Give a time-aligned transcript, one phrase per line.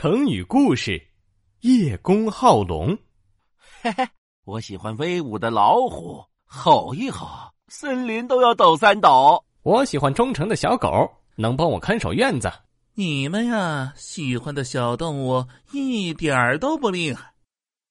[0.00, 1.08] 成语故事：
[1.62, 2.96] 叶公好龙。
[3.82, 4.08] 嘿嘿，
[4.44, 7.26] 我喜欢威武的老虎，吼一吼，
[7.66, 9.44] 森林都要抖三抖。
[9.64, 10.88] 我喜欢忠诚的小狗，
[11.34, 12.48] 能帮我看守院子。
[12.94, 17.34] 你们呀，喜欢的小动物一点儿都不厉害。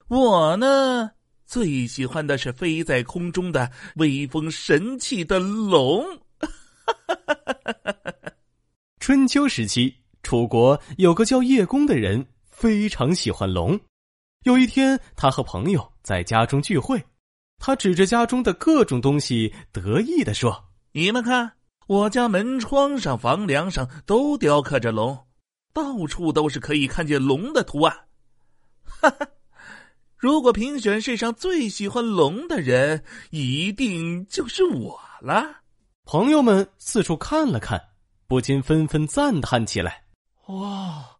[0.07, 1.11] 我呢，
[1.45, 6.05] 最喜欢的是飞在空中的威风神气的龙。
[8.97, 9.93] 春秋时期。
[10.27, 13.79] 楚国有个叫叶公的人，非常喜欢龙。
[14.43, 17.01] 有一天，他和朋友在家中聚会，
[17.59, 21.53] 他指着家中的各种东西，得意的说：“你们看，
[21.87, 25.17] 我家门窗上、房梁上都雕刻着龙，
[25.73, 27.97] 到处都是可以看见龙的图案。
[28.83, 29.27] 哈哈，
[30.17, 35.61] 如果评选世上最喜欢龙的人，一定就是我了。”
[36.03, 37.81] 朋友们四处看了看，
[38.27, 40.03] 不禁纷纷赞叹起来。
[40.47, 41.17] 哇，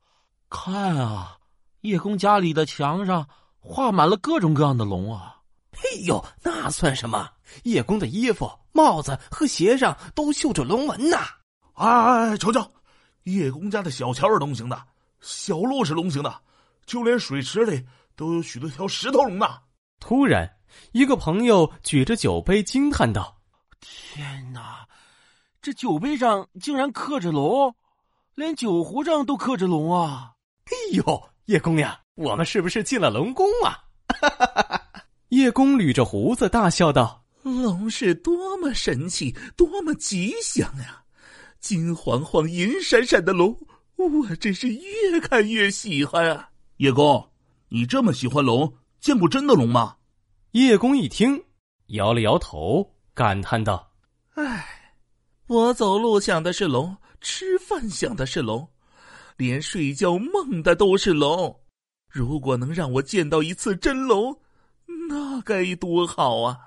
[0.50, 1.38] 看啊！
[1.82, 3.28] 叶公家里的墙上
[3.60, 5.42] 画满了各种各样的龙啊！
[5.74, 7.30] 嘿呦，那算什么？
[7.64, 11.18] 叶公的衣服、帽子和鞋上都绣着龙纹呢！
[11.74, 12.72] 哎，瞧瞧，
[13.24, 14.82] 叶公家的小桥是龙形的，
[15.20, 16.42] 小路是龙形的，
[16.86, 19.60] 就连水池里都有许多条石头龙呢！
[20.00, 20.58] 突然，
[20.94, 23.38] 一个朋友举着酒杯惊叹道
[23.82, 24.88] ：“天哪，
[25.62, 27.76] 这酒杯上竟然刻着龙！”
[28.38, 30.34] 连酒壶上都刻着龙啊！
[30.66, 33.80] 哎呦，叶公呀，我们是不是进了龙宫啊？
[35.30, 41.02] 叶公捋着胡子大笑道：“龙是多么神奇，多么吉祥呀！
[41.60, 43.58] 金黄黄、银闪闪的龙，
[43.96, 47.32] 我真是越看越喜欢啊！”叶公，
[47.70, 49.96] 你这么喜欢龙，见过真的龙吗？
[50.52, 51.44] 叶公一听，
[51.88, 53.94] 摇了摇头，感叹道
[54.38, 54.94] ：“唉，
[55.48, 58.68] 我走路想的是龙。”吃饭想的是龙，
[59.38, 61.60] 连睡觉梦的都是龙。
[62.10, 64.40] 如果能让我见到一次真龙，
[65.10, 66.58] 那该多好啊！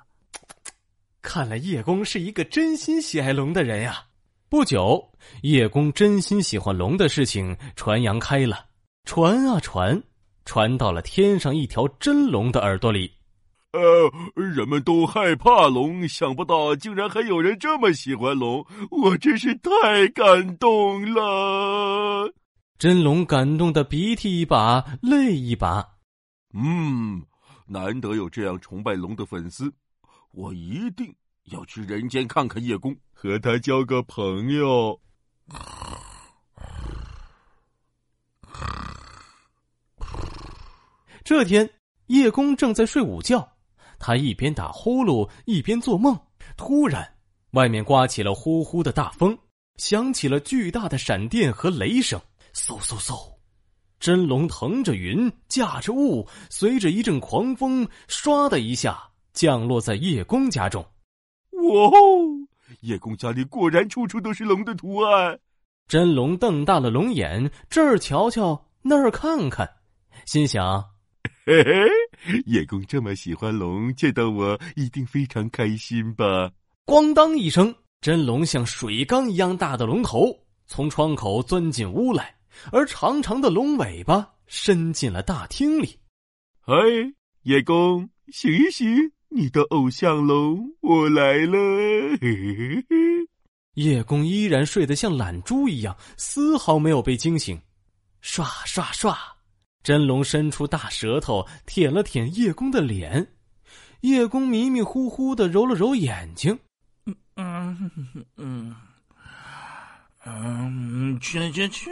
[1.23, 4.05] 看来叶公是一个真心喜爱龙的人呀。
[4.49, 8.67] 不久，叶公真心喜欢龙的事情传扬开了，
[9.05, 10.03] 传啊传，
[10.45, 13.13] 传到了天上一条真龙的耳朵里。
[13.73, 22.33] 呃，人们都害怕龙，想不到竟然还有人这么喜欢龙，我真是太感动了。
[22.79, 25.87] 真龙感动的鼻涕一把泪一把。
[26.53, 27.23] 嗯，
[27.67, 29.73] 难得有这样崇拜龙的粉丝，
[30.33, 31.15] 我一定
[31.53, 35.01] 要去人间看看叶公，和他交个朋友。
[41.23, 41.71] 这天，
[42.07, 43.49] 叶公正在睡午觉。
[44.01, 46.19] 他一边打呼噜一边做梦，
[46.57, 47.09] 突然，
[47.53, 49.39] 外面刮起了呼呼的大风，
[49.77, 52.19] 响起了巨大的闪电和雷声，
[52.55, 53.35] 嗖嗖嗖，
[54.01, 58.99] 真龙腾着云，驾着雾，随着一阵狂风，唰的一下
[59.35, 60.83] 降落在叶公家中。
[61.53, 61.93] 哇哦！
[62.81, 65.39] 叶公家里果然处处都是龙的图案。
[65.87, 69.69] 真龙瞪大了龙眼，这儿瞧瞧，那儿看看，
[70.25, 70.83] 心想。
[71.47, 76.53] 嘿嘿，叶公这么喜欢龙，见到我一定非常开心吧？
[76.85, 82.37] 咣当一声，真龙像水缸一样大的龙头从窗口钻进屋来，
[82.71, 85.99] 而长长的龙尾巴伸进了大厅里。
[86.61, 86.75] 嗨，
[87.45, 88.87] 叶公，醒一醒，
[89.31, 91.59] 你的偶像龙，我来了！
[92.21, 92.97] 嘿嘿嘿。
[93.75, 97.59] 叶公依然睡得像懒猪一样，丝毫没有被惊醒。
[98.21, 99.17] 刷刷刷。
[99.83, 103.33] 真龙伸出大舌头舔了舔叶公的脸，
[104.03, 106.59] 叶公迷迷糊糊的揉了揉眼睛，
[107.37, 108.77] 嗯嗯嗯
[110.27, 111.91] 嗯，去去去，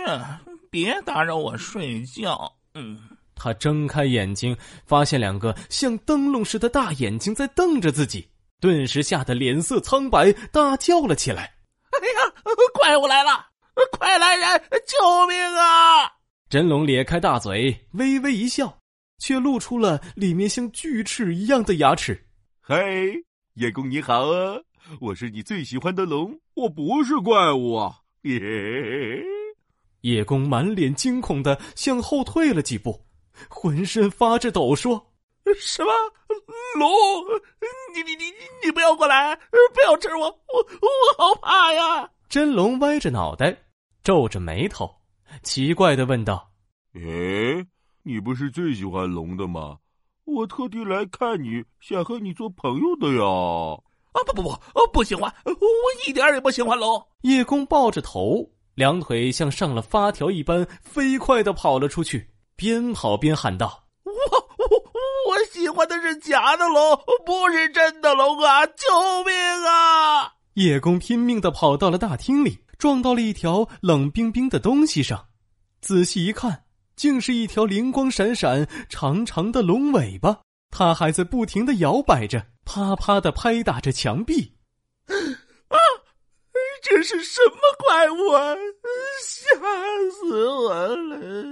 [0.70, 2.52] 别打扰我睡觉。
[2.74, 3.00] 嗯，
[3.34, 8.28] 他睁开眼睛，发现两个像灯笼似的大眼睛在瞪着自己，
[8.60, 11.54] 顿时吓得脸色苍白，大叫了起来
[11.90, 12.32] ：“哎呀，
[12.74, 13.46] 怪物来了！
[13.92, 16.12] 快来人，救命啊！”
[16.48, 18.78] 真龙咧开大嘴，微微一笑，
[19.18, 22.26] 却露出了里面像锯齿一样的牙齿。
[22.62, 23.12] 嘿，
[23.56, 24.56] 叶公你好啊！
[24.98, 27.98] 我是你最喜欢的龙，我不是怪物啊！
[28.22, 28.40] 耶！
[30.00, 33.04] 叶公满脸惊恐的向后退了几步，
[33.50, 35.12] 浑身发着抖，说
[35.60, 35.92] ：“什么
[36.78, 36.90] 龙？
[37.94, 38.32] 你你你
[38.64, 39.36] 你不要过来！
[39.74, 40.24] 不要吃我！
[40.24, 40.88] 我我
[41.18, 43.54] 好怕呀！”真龙歪着脑袋，
[44.02, 44.97] 皱着眉头。
[45.42, 46.50] 奇怪的问道
[46.94, 47.66] ：“哎，
[48.02, 49.78] 你不是最喜欢龙的吗？
[50.24, 53.22] 我特地来看你，想和你做朋友的呀！”
[54.12, 54.58] 啊，不不不，
[54.92, 55.54] 不喜欢，我
[56.06, 57.00] 一点也不喜欢龙。
[57.22, 68.66] 叶公抱着头，两腿像上了发条一般飞快的跑了出去，边跑边喊道：“我我我喜欢的是假的龙，不是真的龙啊！
[68.66, 69.34] 救命
[69.66, 75.27] 啊！”叶公拼命的跑到了大厅里，撞到了一条冷冰冰的东西上，
[75.80, 76.64] 仔细一看，
[76.96, 80.40] 竟是一条灵光闪闪、长长的龙尾巴，
[80.70, 84.54] 它还在不停的摇摆着，啪啪的拍打着墙壁。
[85.68, 85.76] 啊！
[86.82, 88.54] 这是什么怪物啊！
[89.24, 89.56] 吓
[90.10, 91.44] 死我了！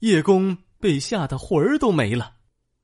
[0.00, 2.34] 叶公被吓得魂儿都没了，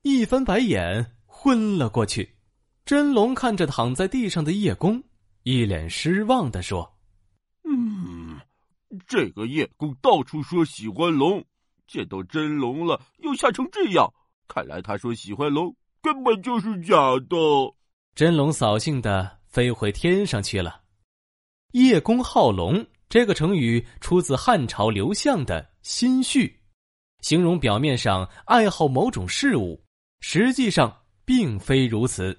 [0.03, 2.37] 一翻白眼昏了过去。
[2.85, 5.03] 真龙看着躺在地上的叶公，
[5.43, 6.98] 一脸失望的说：“，
[9.09, 11.43] 这个叶公到处说喜欢龙，
[11.87, 14.13] 见到真龙了又吓成这样，
[14.47, 16.95] 看来他说喜欢龙根本就是假
[17.29, 17.37] 的。”
[18.15, 20.83] 真龙扫兴的飞回天上去了。
[21.73, 26.47] 叶公好龙这个成语出自汉朝刘向的《心绪》，
[27.27, 29.83] 形容表面上爱好某种事物，
[30.21, 30.95] 实际上
[31.25, 32.39] 并非如此。